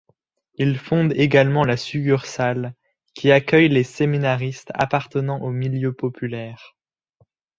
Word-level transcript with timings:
Il 0.55 0.79
fonde 0.79 1.13
également 1.13 1.63
la 1.63 1.77
succursale, 1.77 2.73
qui 3.13 3.31
accueille 3.31 3.69
les 3.69 3.83
séminaristes 3.83 4.71
appartenant 4.73 5.39
aux 5.43 5.51
milieux 5.51 5.93
populaires. 5.93 6.75